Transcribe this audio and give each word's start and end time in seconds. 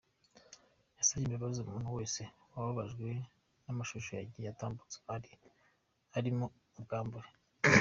Yasabye 0.97 1.25
imbabazi 1.27 1.57
umuntu 1.61 1.89
wese 1.97 2.21
wababajwe 2.53 3.09
n’amashusho 3.63 4.09
yagiye 4.19 4.47
atambutsa 4.49 4.97
arimo 6.17 6.45
ubwambure. 6.77 7.29